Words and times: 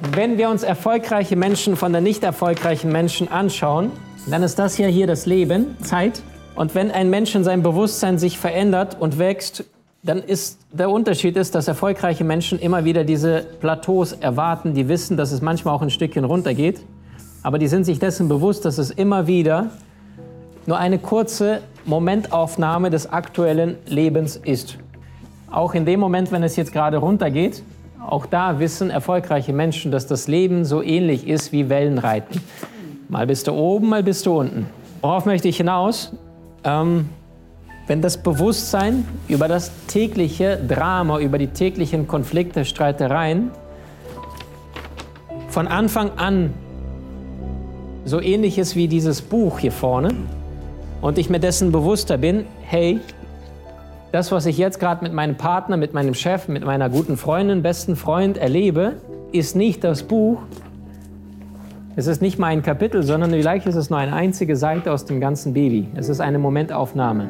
Wenn 0.00 0.38
wir 0.38 0.50
uns 0.50 0.62
erfolgreiche 0.62 1.36
Menschen 1.36 1.76
von 1.76 1.92
der 1.92 2.00
nicht 2.00 2.24
erfolgreichen 2.24 2.90
Menschen 2.90 3.30
anschauen, 3.30 3.92
dann 4.28 4.42
ist 4.42 4.58
das 4.58 4.76
ja 4.76 4.86
hier 4.86 5.06
das 5.06 5.26
Leben, 5.26 5.76
Zeit. 5.82 6.22
Und 6.56 6.74
wenn 6.74 6.90
ein 6.90 7.10
Mensch 7.10 7.34
in 7.34 7.44
seinem 7.44 7.62
Bewusstsein 7.62 8.18
sich 8.18 8.38
verändert 8.38 8.96
und 8.98 9.18
wächst, 9.18 9.64
dann 10.02 10.18
ist 10.18 10.58
der 10.72 10.90
Unterschied 10.90 11.36
ist, 11.36 11.54
dass 11.54 11.68
erfolgreiche 11.68 12.24
Menschen 12.24 12.58
immer 12.58 12.84
wieder 12.84 13.04
diese 13.04 13.46
Plateaus 13.60 14.12
erwarten, 14.12 14.74
die 14.74 14.88
wissen, 14.88 15.16
dass 15.16 15.32
es 15.32 15.40
manchmal 15.40 15.74
auch 15.74 15.82
ein 15.82 15.90
Stückchen 15.90 16.24
runtergeht, 16.24 16.80
aber 17.42 17.58
die 17.58 17.68
sind 17.68 17.84
sich 17.84 17.98
dessen 17.98 18.28
bewusst, 18.28 18.64
dass 18.64 18.78
es 18.78 18.90
immer 18.90 19.26
wieder 19.26 19.70
nur 20.66 20.78
eine 20.78 20.98
kurze 20.98 21.60
Momentaufnahme 21.84 22.90
des 22.90 23.10
aktuellen 23.10 23.76
Lebens 23.86 24.36
ist. 24.36 24.76
Auch 25.50 25.74
in 25.74 25.86
dem 25.86 26.00
Moment, 26.00 26.32
wenn 26.32 26.42
es 26.42 26.56
jetzt 26.56 26.72
gerade 26.72 26.98
runtergeht, 26.98 27.62
auch 28.08 28.26
da 28.26 28.58
wissen 28.58 28.90
erfolgreiche 28.90 29.52
Menschen, 29.52 29.90
dass 29.90 30.06
das 30.06 30.28
Leben 30.28 30.64
so 30.64 30.82
ähnlich 30.82 31.26
ist 31.26 31.52
wie 31.52 31.68
Wellenreiten. 31.68 32.40
Mal 33.08 33.26
bist 33.26 33.46
du 33.46 33.52
oben, 33.52 33.88
mal 33.88 34.02
bist 34.02 34.26
du 34.26 34.38
unten. 34.38 34.66
Worauf 35.00 35.26
möchte 35.26 35.48
ich 35.48 35.56
hinaus? 35.56 36.12
Ähm, 36.64 37.08
wenn 37.86 38.00
das 38.00 38.16
Bewusstsein 38.16 39.06
über 39.28 39.48
das 39.48 39.70
tägliche 39.86 40.56
Drama, 40.56 41.18
über 41.18 41.38
die 41.38 41.48
täglichen 41.48 42.08
Konflikte, 42.08 42.64
Streitereien 42.64 43.50
von 45.48 45.68
Anfang 45.68 46.12
an 46.16 46.54
so 48.06 48.20
ähnlich 48.20 48.58
ist 48.58 48.76
wie 48.76 48.88
dieses 48.88 49.22
Buch 49.22 49.58
hier 49.58 49.72
vorne 49.72 50.14
und 51.00 51.18
ich 51.18 51.28
mir 51.30 51.40
dessen 51.40 51.72
bewusster 51.72 52.18
bin, 52.18 52.46
hey, 52.62 53.00
das, 54.14 54.30
was 54.30 54.46
ich 54.46 54.58
jetzt 54.58 54.78
gerade 54.78 55.02
mit 55.02 55.12
meinem 55.12 55.34
Partner, 55.34 55.76
mit 55.76 55.92
meinem 55.92 56.14
Chef, 56.14 56.46
mit 56.46 56.64
meiner 56.64 56.88
guten 56.88 57.16
Freundin, 57.16 57.62
besten 57.62 57.96
Freund 57.96 58.38
erlebe, 58.38 58.92
ist 59.32 59.56
nicht 59.56 59.82
das 59.82 60.04
Buch. 60.04 60.38
Es 61.96 62.06
ist 62.06 62.22
nicht 62.22 62.38
mal 62.38 62.46
ein 62.46 62.62
Kapitel, 62.62 63.02
sondern 63.02 63.30
vielleicht 63.30 63.66
ist 63.66 63.74
es 63.74 63.90
nur 63.90 63.98
eine 63.98 64.12
einzige 64.12 64.54
Seite 64.54 64.92
aus 64.92 65.04
dem 65.04 65.20
ganzen 65.20 65.52
Baby. 65.52 65.88
Es 65.96 66.08
ist 66.08 66.20
eine 66.20 66.38
Momentaufnahme. 66.38 67.28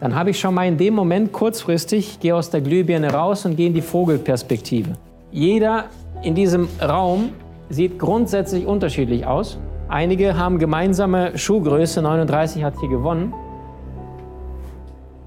Dann 0.00 0.14
habe 0.14 0.28
ich 0.28 0.38
schon 0.38 0.52
mal 0.52 0.68
in 0.68 0.76
dem 0.76 0.92
Moment 0.92 1.32
kurzfristig, 1.32 2.20
gehe 2.20 2.36
aus 2.36 2.50
der 2.50 2.60
Glühbirne 2.60 3.10
raus 3.10 3.46
und 3.46 3.56
gehe 3.56 3.68
in 3.68 3.74
die 3.74 3.80
Vogelperspektive. 3.80 4.90
Jeder 5.30 5.84
in 6.22 6.34
diesem 6.34 6.68
Raum 6.82 7.30
sieht 7.70 7.98
grundsätzlich 7.98 8.66
unterschiedlich 8.66 9.24
aus. 9.24 9.56
Einige 9.88 10.36
haben 10.36 10.58
gemeinsame 10.58 11.38
Schuhgröße, 11.38 12.02
39 12.02 12.62
hat 12.62 12.74
hier 12.78 12.90
gewonnen. 12.90 13.32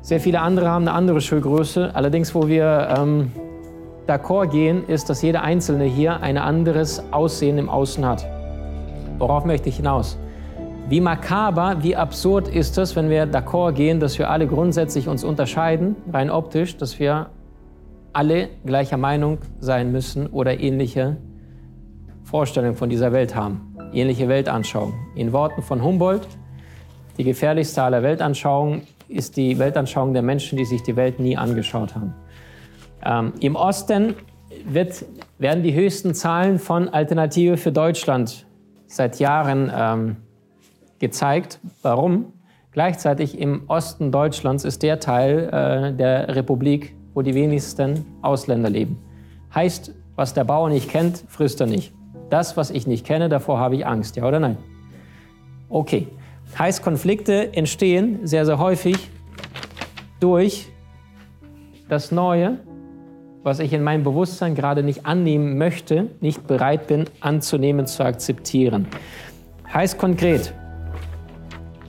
Sehr 0.06 0.20
viele 0.20 0.40
andere 0.40 0.70
haben 0.70 0.88
eine 0.88 0.96
andere 0.96 1.20
Schuhgröße. 1.20 1.96
Allerdings, 1.96 2.36
wo 2.36 2.48
wir 2.48 2.90
ähm, 2.96 3.32
d'accord 4.06 4.52
gehen, 4.52 4.88
ist, 4.88 5.10
dass 5.10 5.24
jeder 5.24 5.42
Einzelne 5.42 5.86
hier 5.86 6.22
ein 6.22 6.38
anderes 6.38 7.02
Aussehen 7.12 7.58
im 7.58 7.70
Außen 7.70 8.06
hat. 8.06 8.24
Worauf 9.18 9.46
möchte 9.46 9.68
ich 9.68 9.78
hinaus? 9.78 10.20
Wie 10.90 11.02
makaber, 11.02 11.78
wie 11.82 11.96
absurd 11.96 12.48
ist 12.48 12.78
es, 12.78 12.96
wenn 12.96 13.10
wir 13.10 13.26
d'accord 13.26 13.72
gehen, 13.72 14.00
dass 14.00 14.20
wir 14.20 14.30
alle 14.30 14.46
grundsätzlich 14.46 15.08
uns 15.08 15.24
unterscheiden, 15.24 15.96
rein 16.14 16.30
optisch, 16.30 16.78
dass 16.78 17.00
wir 17.00 17.32
alle 18.14 18.50
gleicher 18.64 18.98
Meinung 18.98 19.40
sein 19.60 19.92
müssen 19.92 20.28
oder 20.28 20.60
ähnliche 20.60 21.18
Vorstellungen 22.22 22.76
von 22.76 22.92
dieser 22.92 23.12
Welt 23.12 23.36
haben, 23.36 23.76
ähnliche 23.92 24.28
Weltanschauung. 24.30 24.94
In 25.16 25.34
Worten 25.34 25.64
von 25.64 25.84
Humboldt, 25.84 26.28
die 27.18 27.24
gefährlichste 27.24 27.82
aller 27.82 28.04
Weltanschauungen 28.04 28.84
ist 29.08 29.38
die 29.38 29.58
Weltanschauung 29.60 30.14
der 30.14 30.22
Menschen, 30.22 30.58
die 30.58 30.66
sich 30.66 30.84
die 30.84 30.96
Welt 30.96 31.20
nie 31.20 31.38
angeschaut 31.38 31.96
haben. 31.96 32.14
Ähm, 33.04 33.34
Im 33.40 33.56
Osten 33.56 34.16
wird, 34.66 35.06
werden 35.38 35.64
die 35.64 35.74
höchsten 35.74 36.14
Zahlen 36.14 36.60
von 36.60 36.90
Alternative 36.90 37.58
für 37.58 37.72
Deutschland 37.72 38.46
seit 38.88 39.20
Jahren 39.20 39.72
ähm, 39.76 40.16
gezeigt. 41.00 41.60
Warum? 41.82 42.34
Gleichzeitig 42.72 43.40
im 43.40 43.64
Osten 43.68 44.12
Deutschlands 44.12 44.66
ist 44.66 44.84
der 44.84 45.00
Teil 45.00 45.50
äh, 45.52 45.94
der 45.94 46.36
Republik, 46.36 46.96
wo 47.14 47.22
die 47.22 47.34
wenigsten 47.34 48.06
Ausländer 48.22 48.70
leben. 48.70 48.98
Heißt, 49.54 49.94
was 50.16 50.34
der 50.34 50.44
Bauer 50.44 50.70
nicht 50.70 50.90
kennt, 50.90 51.24
frisst 51.28 51.62
er 51.62 51.68
nicht. 51.68 51.94
Das, 52.30 52.58
was 52.58 52.72
ich 52.72 52.88
nicht 52.88 53.06
kenne, 53.06 53.30
davor 53.30 53.60
habe 53.60 53.76
ich 53.76 53.86
Angst, 53.86 54.16
ja 54.16 54.28
oder 54.28 54.40
nein? 54.40 54.58
Okay. 55.70 56.08
Heißt, 56.58 56.84
Konflikte 56.84 57.54
entstehen 57.54 58.26
sehr, 58.28 58.46
sehr 58.46 58.60
häufig 58.60 59.10
durch 60.20 60.68
das 61.90 62.12
Neue, 62.12 62.60
was 63.44 63.60
ich 63.60 63.74
in 63.74 63.84
meinem 63.84 64.04
Bewusstsein 64.04 64.56
gerade 64.56 64.82
nicht 64.82 65.06
annehmen 65.06 65.58
möchte, 65.58 66.10
nicht 66.20 66.48
bereit 66.48 66.88
bin 66.88 67.06
anzunehmen, 67.20 67.86
zu 67.86 68.04
akzeptieren. 68.04 68.88
Heißt 69.72 69.98
konkret, 69.98 70.54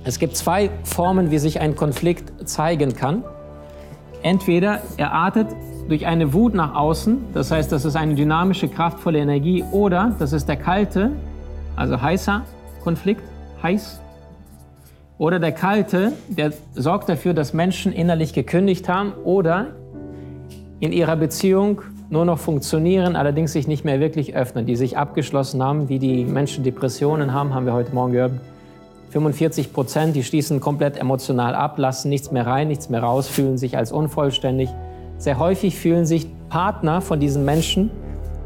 es 0.05 0.19
gibt 0.19 0.37
zwei 0.37 0.71
Formen, 0.85 1.31
wie 1.31 1.39
sich 1.39 1.61
ein 1.61 1.75
Konflikt 1.75 2.49
zeigen 2.49 2.95
kann. 2.95 3.25
Entweder 4.23 4.81
er 4.97 5.13
artet 5.13 5.49
durch 5.89 6.07
eine 6.07 6.33
Wut 6.33 6.55
nach 6.55 6.75
außen, 6.75 7.33
das 7.33 7.51
heißt, 7.51 7.73
das 7.73 7.85
ist 7.85 7.97
eine 7.97 8.15
dynamische, 8.15 8.69
kraftvolle 8.69 9.19
Energie, 9.19 9.65
oder 9.73 10.15
das 10.19 10.33
ist 10.33 10.49
der 10.49 10.57
kalte, 10.57 11.13
also 11.75 12.01
heißer 12.01 12.43
Konflikt, 12.83 13.23
heiß, 13.63 14.01
oder 15.19 15.39
der 15.39 15.53
Kalte, 15.53 16.13
der 16.29 16.53
sorgt 16.75 17.09
dafür, 17.09 17.33
dass 17.33 17.53
Menschen 17.55 17.93
innerlich 17.93 18.33
gekündigt 18.33 18.89
haben 18.89 19.13
oder 19.25 19.69
in 20.81 20.93
ihrer 20.93 21.17
Beziehung 21.17 21.81
nur 22.11 22.25
noch 22.25 22.39
funktionieren, 22.39 23.17
allerdings 23.17 23.53
sich 23.53 23.67
nicht 23.67 23.85
mehr 23.85 23.99
wirklich 23.99 24.37
öffnen, 24.37 24.67
die 24.67 24.77
sich 24.77 24.97
abgeschlossen 24.97 25.63
haben, 25.63 25.89
wie 25.89 25.99
die 25.99 26.25
Menschen 26.25 26.65
Depressionen 26.65 27.33
haben, 27.33 27.55
haben 27.55 27.67
wir 27.67 27.73
heute 27.73 27.95
Morgen 27.95 28.13
gehört. 28.13 28.33
45 29.11 29.73
Prozent, 29.73 30.15
die 30.15 30.23
schließen 30.23 30.61
komplett 30.61 30.99
emotional 30.99 31.55
ab, 31.55 31.79
lassen 31.79 32.11
nichts 32.11 32.31
mehr 32.31 32.47
rein, 32.47 32.69
nichts 32.69 32.91
mehr 32.91 33.03
raus, 33.03 33.27
fühlen 33.27 33.57
sich 33.57 33.77
als 33.77 33.93
unvollständig. 33.93 34.69
Sehr 35.17 35.39
häufig 35.39 35.77
fühlen 35.77 36.05
sich 36.05 36.27
Partner 36.51 37.01
von 37.01 37.19
diesen 37.19 37.45
Menschen 37.45 37.91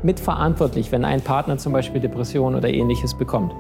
mitverantwortlich, 0.03 0.93
wenn 0.93 1.05
ein 1.05 1.21
Partner 1.21 1.59
zum 1.59 1.73
Beispiel 1.73 2.01
Depression 2.01 2.55
oder 2.55 2.69
ähnliches 2.69 3.15
bekommt. 3.15 3.53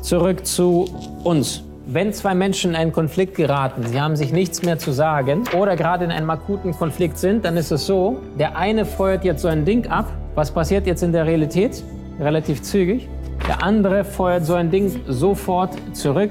Zurück 0.00 0.46
zu 0.46 0.86
uns 1.24 1.64
wenn 1.86 2.12
zwei 2.12 2.34
Menschen 2.34 2.70
in 2.70 2.76
einen 2.76 2.92
Konflikt 2.92 3.34
geraten, 3.34 3.84
sie 3.86 4.00
haben 4.00 4.14
sich 4.14 4.32
nichts 4.32 4.62
mehr 4.62 4.78
zu 4.78 4.92
sagen 4.92 5.44
oder 5.58 5.74
gerade 5.76 6.04
in 6.04 6.12
einem 6.12 6.30
akuten 6.30 6.72
Konflikt 6.72 7.18
sind, 7.18 7.44
dann 7.44 7.56
ist 7.56 7.72
es 7.72 7.86
so, 7.86 8.18
der 8.38 8.56
eine 8.56 8.84
feuert 8.84 9.24
jetzt 9.24 9.42
so 9.42 9.48
ein 9.48 9.64
Ding 9.64 9.86
ab. 9.88 10.06
Was 10.34 10.52
passiert 10.52 10.86
jetzt 10.86 11.02
in 11.02 11.12
der 11.12 11.26
Realität? 11.26 11.82
Relativ 12.20 12.62
zügig. 12.62 13.08
Der 13.48 13.64
andere 13.64 14.04
feuert 14.04 14.46
so 14.46 14.54
ein 14.54 14.70
Ding 14.70 15.00
sofort 15.08 15.76
zurück. 15.92 16.30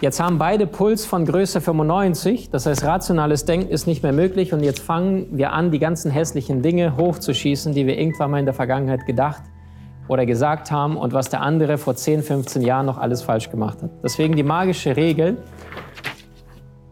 Jetzt 0.00 0.20
haben 0.20 0.38
beide 0.38 0.66
Puls 0.66 1.04
von 1.04 1.26
Größe 1.26 1.60
95, 1.60 2.50
das 2.50 2.66
heißt 2.66 2.84
rationales 2.84 3.44
Denken 3.44 3.68
ist 3.68 3.86
nicht 3.86 4.02
mehr 4.02 4.12
möglich 4.12 4.52
und 4.52 4.62
jetzt 4.62 4.78
fangen 4.78 5.26
wir 5.32 5.52
an, 5.52 5.72
die 5.72 5.80
ganzen 5.80 6.10
hässlichen 6.12 6.62
Dinge 6.62 6.96
hochzuschießen, 6.96 7.74
die 7.74 7.86
wir 7.86 7.98
irgendwann 7.98 8.30
mal 8.30 8.38
in 8.38 8.44
der 8.44 8.54
Vergangenheit 8.54 9.06
gedacht 9.06 9.42
haben 9.42 9.57
oder 10.08 10.26
gesagt 10.26 10.70
haben 10.70 10.96
und 10.96 11.12
was 11.12 11.28
der 11.28 11.42
andere 11.42 11.78
vor 11.78 11.94
10, 11.94 12.22
15 12.22 12.62
Jahren 12.62 12.86
noch 12.86 12.98
alles 12.98 13.22
falsch 13.22 13.50
gemacht 13.50 13.82
hat. 13.82 13.90
Deswegen 14.02 14.34
die 14.34 14.42
magische 14.42 14.96
Regel, 14.96 15.36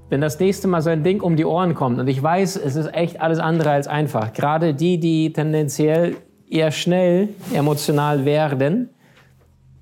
wenn 0.09 0.21
das 0.21 0.39
nächste 0.39 0.69
Mal 0.69 0.83
so 0.83 0.91
ein 0.91 1.03
Ding 1.03 1.21
um 1.21 1.35
die 1.35 1.45
Ohren 1.45 1.75
kommt, 1.75 1.99
und 1.99 2.07
ich 2.07 2.23
weiß, 2.23 2.57
es 2.57 2.77
ist 2.77 2.95
echt 2.95 3.21
alles 3.21 3.39
andere 3.39 3.71
als 3.71 3.89
einfach, 3.89 4.33
gerade 4.33 4.75
die, 4.75 5.01
die 5.01 5.33
tendenziell 5.33 6.17
eher 6.49 6.71
schnell 6.71 7.31
emotional 7.53 8.25
werden, 8.25 8.91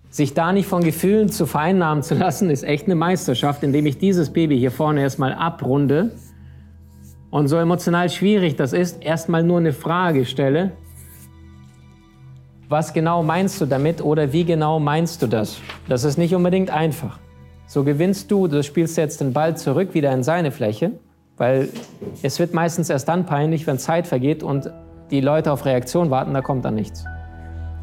sich 0.09 0.33
da 0.33 0.53
nicht 0.53 0.67
von 0.67 0.83
Gefühlen 0.83 1.29
zu 1.29 1.45
vereinnahmen 1.45 2.03
zu 2.03 2.15
lassen, 2.15 2.49
ist 2.49 2.63
echt 2.63 2.87
eine 2.87 2.95
Meisterschaft, 2.95 3.63
indem 3.65 3.85
ich 3.85 3.99
dieses 3.99 4.33
Baby 4.33 4.57
hier 4.59 4.71
vorne 4.71 5.01
erstmal 5.03 5.35
abrunde 5.35 6.13
und 7.31 7.49
so 7.49 7.57
emotional 7.57 8.09
schwierig 8.09 8.55
das 8.55 8.73
ist, 8.73 9.03
erstmal 9.03 9.43
nur 9.43 9.59
eine 9.59 9.73
Frage 9.73 10.25
stelle 10.25 10.71
was 12.69 12.93
genau 12.93 13.23
meinst 13.23 13.61
du 13.61 13.67
damit 13.67 14.03
oder 14.03 14.33
wie 14.33 14.45
genau 14.45 14.81
meinst 14.81 15.23
du 15.23 15.27
das? 15.27 15.59
Das 15.89 16.05
ist 16.05 16.17
nicht 16.17 16.35
unbedingt 16.35 16.71
einfach. 16.71 17.19
So 17.67 17.85
gewinnst 17.85 18.31
du, 18.31 18.47
du 18.47 18.63
spielst 18.63 18.97
jetzt 18.97 19.21
den 19.21 19.33
Ball 19.33 19.57
zurück 19.57 19.95
wieder 19.95 20.13
in 20.13 20.23
seine 20.23 20.51
Fläche, 20.51 20.93
weil 21.37 21.69
es 22.23 22.39
wird 22.39 22.55
meistens 22.55 22.91
erst 22.91 23.09
dann 23.09 23.27
peinlich, 23.27 23.67
wenn 23.67 23.79
Zeit 23.79 24.07
vergeht 24.07 24.43
und 24.43 24.71
die 25.11 25.21
Leute 25.21 25.53
auf 25.53 25.65
Reaktion 25.65 26.11
warten, 26.11 26.33
da 26.35 26.41
kommt 26.41 26.65
dann 26.65 26.75
nichts. 26.75 27.05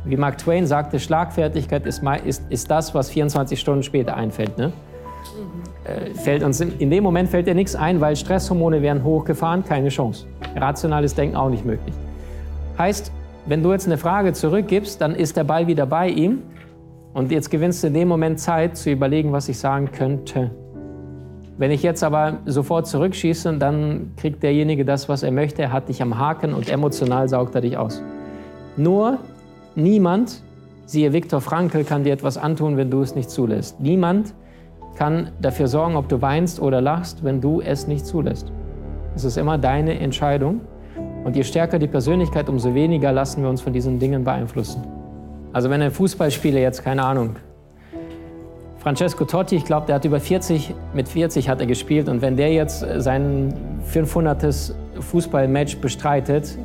Wie 0.06 0.18
Mark 0.18 0.39
Twain 0.39 0.66
sagte, 0.66 1.00
Schlagfertigkeit 1.00 1.86
ist, 1.86 2.01
ist, 2.25 2.44
ist 2.50 2.72
das, 2.72 2.95
was 2.95 3.10
24 3.10 3.60
Stunden 3.60 3.83
später 3.83 4.16
einfällt. 4.16 4.57
Ne? 4.57 4.72
Mhm. 4.72 6.16
fällt 6.16 6.44
uns 6.44 6.60
in, 6.60 6.78
in, 6.80 6.89
dem 6.89 7.04
Moment 7.04 7.30
fällt 7.30 7.45
dir 7.45 7.54
nichts 7.54 7.75
ein, 7.75 8.01
weil 8.01 8.16
Stresshormone 8.16 8.81
werden 8.81 9.04
hochgefahren, 9.04 9.63
keine 9.63 9.89
Chance. 9.89 10.25
Rationales 10.56 11.13
Denken 11.13 11.36
auch 11.36 11.50
nicht 11.50 11.66
möglich. 11.66 11.94
Heißt, 12.78 13.12
wenn 13.46 13.64
du 13.64 13.72
jetzt 13.72 13.88
eine 13.88 13.98
Frage 13.98 14.34
zurückgibst, 14.34 15.02
dann 15.02 15.16
ist 15.16 15.38
der 15.38 15.44
Ball 15.44 15.68
wieder 15.68 15.86
bei 15.86 16.10
ihm 16.10 16.44
und 17.14 17.32
jetzt 17.32 17.50
gewinnst 17.50 17.84
du 17.84 17.88
in 17.88 17.94
dem 17.94 18.08
Moment 18.08 18.40
Zeit 18.40 18.78
zu 18.78 18.92
überlegen, 18.92 19.32
was 19.32 19.50
ich 19.50 19.58
sagen 19.58 19.92
könnte. 19.92 20.52
Wenn 21.58 21.72
ich 21.72 21.84
jetzt 21.84 22.04
aber 22.04 22.40
sofort 22.46 22.88
zurückschieße, 22.88 23.58
dann 23.58 24.14
kriegt 24.18 24.42
derjenige 24.42 24.86
das, 24.86 25.10
was 25.10 25.22
er 25.22 25.32
möchte. 25.32 25.62
Er 25.62 25.72
hat 25.72 25.90
dich 25.90 26.02
am 26.02 26.18
Haken 26.18 26.54
und 26.54 26.70
emotional 26.70 27.28
saugt 27.30 27.54
er 27.56 27.62
dich 27.62 27.78
aus. 27.78 28.02
Nur 28.78 29.20
niemand, 29.76 30.42
siehe 30.86 31.14
Viktor 31.14 31.42
Frankl, 31.42 31.84
kann 31.84 32.04
dir 32.04 32.14
etwas 32.14 32.38
antun, 32.38 32.78
wenn 32.78 32.90
du 32.90 33.02
es 33.02 33.16
nicht 33.16 33.30
zulässt. 33.30 33.80
Niemand 33.80 34.34
kann 34.96 35.32
dafür 35.42 35.68
sorgen, 35.68 35.96
ob 35.96 36.10
du 36.10 36.22
weinst 36.22 36.62
oder 36.62 36.82
lachst, 36.82 37.24
wenn 37.24 37.42
du 37.42 37.62
es 37.62 37.88
nicht 37.88 38.06
zulässt. 38.06 38.52
Es 39.16 39.24
ist 39.24 39.38
immer 39.38 39.58
deine 39.58 40.00
Entscheidung. 40.00 40.62
Und 41.23 41.35
je 41.35 41.44
stärker 41.44 41.77
die 41.79 41.88
Persönlichkeit, 41.88 42.50
umso 42.50 42.73
weniger 42.73 43.12
lassen 43.12 43.44
wir 43.44 43.50
uns 43.50 43.62
von 43.62 43.73
diesen 43.73 44.00
Dingen 44.00 44.23
beeinflussen. 44.23 44.83
Also 45.53 45.69
wenn 45.69 45.81
ein 45.81 45.91
Fußballspieler 45.91 46.59
jetzt, 46.59 46.83
keine 46.83 47.03
Ahnung, 47.03 47.35
Francesco 48.77 49.25
Totti, 49.25 49.57
ich 49.57 49.65
glaube, 49.65 49.85
der 49.85 49.95
hat 49.95 50.06
über 50.06 50.19
40, 50.19 50.73
mit 50.95 51.07
40 51.07 51.47
hat 51.47 51.59
er 51.59 51.68
gespielt 51.68 52.09
und 52.09 52.23
wenn 52.23 52.35
der 52.35 52.51
jetzt 52.51 52.83
sein 52.97 53.53
500. 53.83 54.73
Fußballmatch 55.00 55.77
bestreitet, 55.77 56.57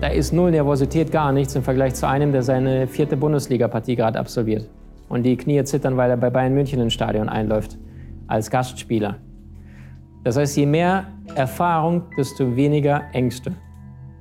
da 0.00 0.08
ist 0.08 0.32
null 0.32 0.50
Nervosität, 0.50 1.10
gar 1.10 1.32
nichts 1.32 1.54
im 1.54 1.62
Vergleich 1.62 1.94
zu 1.94 2.06
einem, 2.06 2.32
der 2.32 2.42
seine 2.42 2.86
vierte 2.86 3.16
Bundesliga-Partie 3.16 3.96
gerade 3.96 4.18
absolviert. 4.18 4.68
Und 5.08 5.22
die 5.22 5.36
Knie 5.36 5.62
zittern, 5.64 5.96
weil 5.96 6.10
er 6.10 6.16
bei 6.16 6.30
Bayern 6.30 6.54
München 6.54 6.80
ins 6.80 6.92
Stadion 6.92 7.28
einläuft, 7.28 7.76
als 8.26 8.50
Gastspieler. 8.50 9.16
Das 10.24 10.36
heißt, 10.36 10.56
je 10.56 10.66
mehr 10.66 11.06
Erfahrung, 11.34 12.02
desto 12.16 12.56
weniger 12.56 13.02
Ängste. 13.12 13.52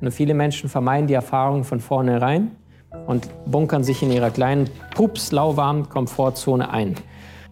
Nur 0.03 0.11
viele 0.11 0.33
Menschen 0.33 0.69
vermeiden 0.69 1.07
die 1.07 1.13
Erfahrung 1.13 1.63
von 1.63 1.79
vornherein 1.79 2.51
und 3.07 3.29
bunkern 3.45 3.85
sich 3.85 4.03
in 4.03 4.11
ihrer 4.11 4.31
kleinen, 4.31 4.69
pups, 4.93 5.31
lauwarmen 5.31 5.87
Komfortzone 5.87 6.69
ein. 6.69 6.95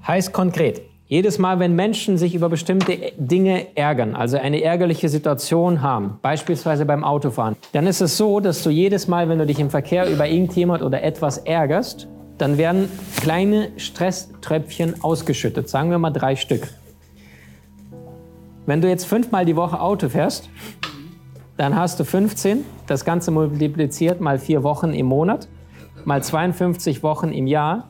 Heißt 0.05 0.33
konkret, 0.33 0.81
jedes 1.05 1.39
Mal, 1.39 1.59
wenn 1.59 1.77
Menschen 1.77 2.17
sich 2.17 2.35
über 2.35 2.49
bestimmte 2.49 3.13
Dinge 3.15 3.67
ärgern, 3.77 4.17
also 4.17 4.37
eine 4.37 4.61
ärgerliche 4.61 5.07
Situation 5.07 5.81
haben, 5.81 6.19
beispielsweise 6.21 6.85
beim 6.85 7.05
Autofahren, 7.05 7.55
dann 7.71 7.87
ist 7.87 8.01
es 8.01 8.17
so, 8.17 8.41
dass 8.41 8.63
du 8.63 8.69
jedes 8.69 9.07
Mal, 9.07 9.29
wenn 9.29 9.39
du 9.39 9.45
dich 9.45 9.59
im 9.61 9.69
Verkehr 9.69 10.09
über 10.09 10.27
irgendjemand 10.27 10.83
oder 10.83 11.01
etwas 11.03 11.37
ärgerst, 11.37 12.09
dann 12.37 12.57
werden 12.57 12.89
kleine 13.21 13.69
Stresströpfchen 13.77 15.01
ausgeschüttet, 15.01 15.69
sagen 15.69 15.89
wir 15.89 15.99
mal 15.99 16.11
drei 16.11 16.35
Stück. 16.35 16.67
Wenn 18.65 18.81
du 18.81 18.89
jetzt 18.89 19.05
fünfmal 19.05 19.45
die 19.45 19.55
Woche 19.55 19.79
Auto 19.79 20.09
fährst, 20.09 20.49
dann 21.61 21.75
hast 21.75 21.99
du 21.99 22.05
15, 22.05 22.65
das 22.87 23.05
Ganze 23.05 23.29
multipliziert 23.29 24.19
mal 24.19 24.39
vier 24.39 24.63
Wochen 24.63 24.93
im 24.93 25.05
Monat, 25.05 25.47
mal 26.05 26.23
52 26.23 27.03
Wochen 27.03 27.31
im 27.31 27.45
Jahr. 27.45 27.89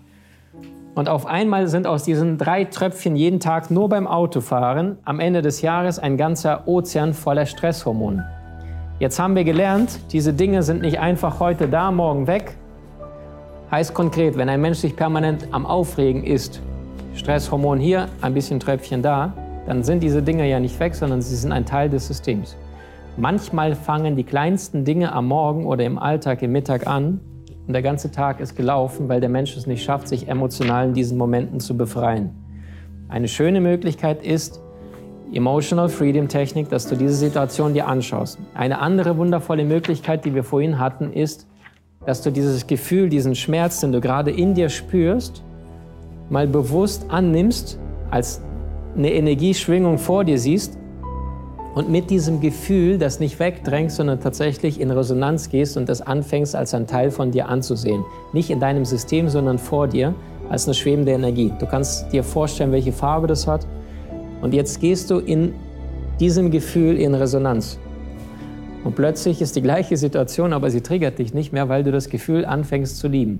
Und 0.94 1.08
auf 1.08 1.26
einmal 1.26 1.70
sind 1.70 1.88
aus 1.88 2.04
diesen 2.04 2.38
drei 2.38 2.66
Tröpfchen 2.66 3.16
jeden 3.16 3.40
Tag 3.40 3.72
nur 3.72 3.88
beim 3.88 4.08
Autofahren 4.08 4.98
am 5.06 5.22
Ende 5.22 5.42
des 5.42 5.62
Jahres 5.62 6.00
ein 6.00 6.18
ganzer 6.18 6.68
Ozean 6.68 7.14
voller 7.14 7.46
Stresshormone. 7.46 8.28
Jetzt 9.00 9.18
haben 9.20 9.38
wir 9.38 9.46
gelernt, 9.46 10.02
diese 10.12 10.34
Dinge 10.34 10.64
sind 10.64 10.82
nicht 10.82 11.00
einfach 11.00 11.40
heute 11.40 11.70
da, 11.70 11.92
morgen 11.92 12.28
weg. 12.28 12.58
Heißt 13.72 13.94
konkret, 13.94 14.36
wenn 14.36 14.50
ein 14.50 14.60
Mensch 14.60 14.80
sich 14.80 14.98
permanent 14.98 15.48
am 15.52 15.66
Aufregen 15.66 16.26
ist, 16.26 16.62
Stresshormon 17.16 17.80
hier, 17.80 18.10
ein 18.20 18.34
bisschen 18.34 18.60
Tröpfchen 18.60 19.02
da, 19.02 19.32
dann 19.66 19.82
sind 19.82 20.04
diese 20.04 20.22
Dinge 20.22 20.46
ja 20.50 20.60
nicht 20.60 20.78
weg, 20.82 20.94
sondern 20.94 21.22
sie 21.22 21.38
sind 21.38 21.54
ein 21.54 21.66
Teil 21.66 21.90
des 21.90 22.06
Systems. 22.06 22.58
Manchmal 23.18 23.76
fangen 23.76 24.16
die 24.16 24.24
kleinsten 24.24 24.86
Dinge 24.86 25.12
am 25.12 25.28
Morgen 25.28 25.66
oder 25.66 25.84
im 25.84 26.00
Alltag, 26.00 26.42
im 26.44 26.54
Mittag 26.54 26.88
an 26.88 27.20
und 27.68 27.74
der 27.74 27.82
ganze 27.82 28.10
Tag 28.10 28.40
ist 28.40 28.56
gelaufen, 28.56 29.10
weil 29.10 29.20
der 29.20 29.30
Mensch 29.30 29.56
es 29.58 29.68
nicht 29.68 29.84
schafft, 29.84 30.08
sich 30.08 30.30
emotional 30.30 30.88
in 30.88 30.94
diesen 30.94 31.18
Momenten 31.18 31.60
zu 31.60 31.76
befreien. 31.76 32.30
Eine 33.10 33.28
schöne 33.28 33.60
Möglichkeit 33.60 34.24
ist 34.24 34.62
Emotional 35.34 35.90
Freedom 35.90 36.30
Technik, 36.30 36.70
dass 36.70 36.88
du 36.88 36.96
diese 36.96 37.14
Situation 37.14 37.74
dir 37.74 37.88
anschaust. 37.88 38.40
Eine 38.54 38.80
andere 38.80 39.18
wundervolle 39.18 39.66
Möglichkeit, 39.66 40.24
die 40.24 40.34
wir 40.34 40.44
vorhin 40.44 40.80
hatten, 40.80 41.12
ist, 41.12 41.48
dass 42.06 42.22
du 42.22 42.32
dieses 42.32 42.66
Gefühl, 42.66 43.10
diesen 43.10 43.36
Schmerz, 43.36 43.82
den 43.82 43.92
du 43.92 44.00
gerade 44.00 44.32
in 44.32 44.56
dir 44.56 44.70
spürst, 44.70 45.44
mal 46.30 46.48
bewusst 46.48 47.06
annimmst, 47.10 47.78
als 48.10 48.42
eine 48.96 49.12
Energieschwingung 49.12 49.98
vor 49.98 50.24
dir 50.24 50.40
siehst 50.40 50.81
und 51.74 51.90
mit 51.90 52.10
diesem 52.10 52.42
Gefühl 52.42 52.98
das 52.98 53.20
nicht 53.20 53.40
wegdrängst, 53.40 53.96
sondern 53.96 54.20
tatsächlich 54.20 54.80
in 54.80 54.92
Resonanz 54.92 55.50
gehst 55.50 55.78
und 55.78 55.88
das 55.88 56.02
anfängst 56.02 56.56
als 56.56 56.74
ein 56.74 56.86
Teil 56.86 57.12
von 57.12 57.32
dir 57.32 57.48
anzusehen. 57.48 58.04
Nicht 58.34 58.50
in 58.50 58.60
deinem 58.60 58.84
System, 58.84 59.30
sondern 59.30 59.58
vor 59.58 59.88
dir 59.88 60.14
als 60.50 60.66
eine 60.66 60.74
schwebende 60.74 61.14
Energie. 61.14 61.52
Du 61.60 61.66
kannst 61.66 62.12
dir 62.12 62.24
vorstellen, 62.24 62.74
welche 62.74 62.92
Farbe 62.92 63.28
das 63.28 63.48
hat. 63.48 63.66
Und 64.42 64.54
jetzt 64.54 64.82
gehst 64.82 65.10
du 65.10 65.20
in 65.20 65.54
diesem 66.20 66.52
Gefühl 66.52 66.98
in 66.98 67.16
Resonanz. 67.16 67.80
Und 68.84 68.96
plötzlich 68.96 69.42
ist 69.42 69.56
die 69.56 69.62
gleiche 69.62 69.96
Situation, 69.96 70.54
aber 70.54 70.70
sie 70.72 70.82
triggert 70.82 71.20
dich 71.20 71.34
nicht 71.34 71.54
mehr, 71.54 71.70
weil 71.70 71.84
du 71.84 71.92
das 71.92 72.10
Gefühl 72.10 72.46
anfängst 72.46 72.98
zu 72.98 73.08
lieben. 73.08 73.40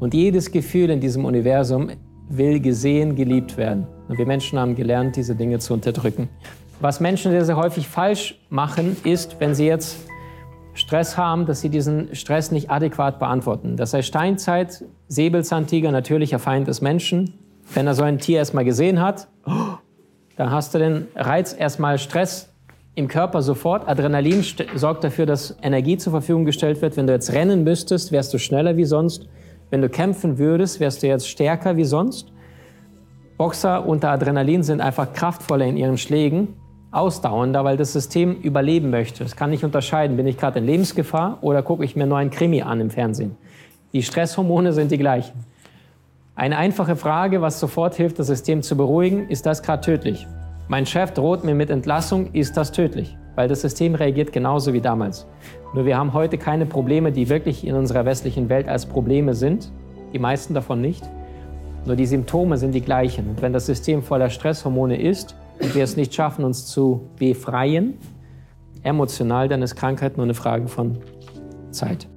Und 0.00 0.14
jedes 0.14 0.50
Gefühl 0.50 0.90
in 0.90 1.00
diesem 1.00 1.24
Universum 1.24 1.90
will 2.30 2.60
gesehen, 2.60 3.14
geliebt 3.14 3.56
werden. 3.56 3.86
Und 4.08 4.18
wir 4.18 4.26
Menschen 4.26 4.58
haben 4.58 4.74
gelernt, 4.74 5.16
diese 5.16 5.34
Dinge 5.34 5.58
zu 5.58 5.74
unterdrücken. 5.74 6.28
Was 6.80 6.98
Menschen 6.98 7.30
sehr, 7.30 7.44
sehr 7.44 7.56
häufig 7.56 7.88
falsch 7.88 8.40
machen, 8.48 8.96
ist, 9.04 9.36
wenn 9.38 9.54
sie 9.54 9.66
jetzt 9.66 9.98
Stress 10.72 11.18
haben, 11.18 11.44
dass 11.44 11.60
sie 11.60 11.68
diesen 11.68 12.14
Stress 12.14 12.52
nicht 12.52 12.70
adäquat 12.70 13.18
beantworten. 13.18 13.76
Das 13.76 13.92
heißt, 13.92 14.08
Steinzeit, 14.08 14.82
Säbelzahntiger, 15.06 15.92
natürlicher 15.92 16.38
Feind 16.38 16.68
des 16.68 16.80
Menschen. 16.80 17.34
Wenn 17.74 17.86
er 17.86 17.94
so 17.94 18.02
ein 18.02 18.18
Tier 18.18 18.38
erstmal 18.38 18.64
gesehen 18.64 19.02
hat, 19.02 19.28
dann 20.36 20.50
hast 20.50 20.74
du 20.74 20.78
den 20.78 21.08
Reiz 21.14 21.54
erstmal 21.56 21.98
Stress 21.98 22.50
im 22.94 23.08
Körper 23.08 23.42
sofort. 23.42 23.86
Adrenalin 23.86 24.42
sorgt 24.74 25.04
dafür, 25.04 25.26
dass 25.26 25.58
Energie 25.62 25.98
zur 25.98 26.12
Verfügung 26.12 26.46
gestellt 26.46 26.80
wird. 26.80 26.96
Wenn 26.96 27.06
du 27.06 27.12
jetzt 27.12 27.34
rennen 27.34 27.62
müsstest, 27.62 28.10
wärst 28.10 28.32
du 28.32 28.38
schneller 28.38 28.78
wie 28.78 28.86
sonst. 28.86 29.28
Wenn 29.68 29.82
du 29.82 29.90
kämpfen 29.90 30.38
würdest, 30.38 30.80
wärst 30.80 31.02
du 31.02 31.08
jetzt 31.08 31.28
stärker 31.28 31.76
wie 31.76 31.84
sonst. 31.84 32.32
Boxer 33.36 33.86
unter 33.86 34.10
Adrenalin 34.10 34.62
sind 34.62 34.80
einfach 34.80 35.12
kraftvoller 35.12 35.66
in 35.66 35.76
ihren 35.76 35.98
Schlägen 35.98 36.54
ausdauernder, 36.92 37.64
weil 37.64 37.76
das 37.76 37.92
System 37.92 38.34
überleben 38.34 38.90
möchte. 38.90 39.22
Es 39.24 39.36
kann 39.36 39.50
nicht 39.50 39.64
unterscheiden, 39.64 40.16
bin 40.16 40.26
ich 40.26 40.36
gerade 40.36 40.58
in 40.58 40.66
Lebensgefahr 40.66 41.38
oder 41.40 41.62
gucke 41.62 41.84
ich 41.84 41.96
mir 41.96 42.06
nur 42.06 42.18
ein 42.18 42.30
Krimi 42.30 42.62
an 42.62 42.80
im 42.80 42.90
Fernsehen. 42.90 43.36
Die 43.92 44.02
Stresshormone 44.02 44.72
sind 44.72 44.90
die 44.90 44.98
gleichen. 44.98 45.44
Eine 46.34 46.56
einfache 46.56 46.96
Frage, 46.96 47.42
was 47.42 47.60
sofort 47.60 47.94
hilft, 47.94 48.18
das 48.18 48.28
System 48.28 48.62
zu 48.62 48.76
beruhigen, 48.76 49.28
ist 49.28 49.46
das 49.46 49.62
gerade 49.62 49.82
tödlich? 49.82 50.26
Mein 50.68 50.86
Chef 50.86 51.12
droht 51.12 51.44
mir 51.44 51.54
mit 51.54 51.70
Entlassung, 51.70 52.32
ist 52.32 52.56
das 52.56 52.72
tödlich? 52.72 53.16
Weil 53.34 53.48
das 53.48 53.60
System 53.60 53.94
reagiert 53.94 54.32
genauso 54.32 54.72
wie 54.72 54.80
damals. 54.80 55.26
Nur 55.74 55.84
wir 55.84 55.98
haben 55.98 56.12
heute 56.12 56.38
keine 56.38 56.66
Probleme, 56.66 57.12
die 57.12 57.28
wirklich 57.28 57.66
in 57.66 57.74
unserer 57.74 58.04
westlichen 58.04 58.48
Welt 58.48 58.68
als 58.68 58.86
Probleme 58.86 59.34
sind. 59.34 59.70
Die 60.12 60.18
meisten 60.18 60.54
davon 60.54 60.80
nicht. 60.80 61.02
Nur 61.86 61.96
die 61.96 62.06
Symptome 62.06 62.56
sind 62.56 62.72
die 62.72 62.80
gleichen. 62.80 63.28
Und 63.28 63.42
wenn 63.42 63.52
das 63.52 63.66
System 63.66 64.02
voller 64.02 64.30
Stresshormone 64.30 65.00
ist, 65.00 65.36
und 65.60 65.74
wir 65.74 65.84
es 65.84 65.96
nicht 65.96 66.14
schaffen, 66.14 66.44
uns 66.44 66.66
zu 66.66 67.10
befreien, 67.18 67.94
emotional, 68.82 69.48
dann 69.48 69.62
ist 69.62 69.76
Krankheit 69.76 70.16
nur 70.16 70.24
eine 70.24 70.34
Frage 70.34 70.68
von 70.68 70.98
Zeit. 71.70 72.08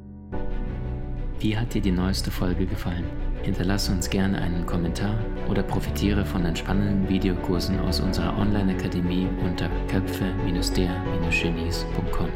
Wie 1.40 1.58
hat 1.58 1.74
dir 1.74 1.82
die 1.82 1.92
neueste 1.92 2.32
Folge 2.32 2.66
gefallen? 2.66 3.04
Hinterlasse 3.44 3.92
uns 3.92 4.10
gerne 4.10 4.42
einen 4.42 4.66
Kommentar 4.66 5.16
oder 5.50 5.64
profitiere 5.64 6.26
von 6.26 6.46
entspannenden 6.46 7.10
Videokursen 7.10 7.78
aus 7.82 8.00
unserer 8.00 8.38
Online-Akademie 8.38 9.28
unter 9.44 9.70
köpfe-der-genies.com. 9.90 12.30